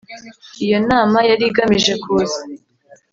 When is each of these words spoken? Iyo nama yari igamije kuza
Iyo 0.65 0.77
nama 0.89 1.17
yari 1.29 1.43
igamije 1.49 1.93
kuza 2.03 2.39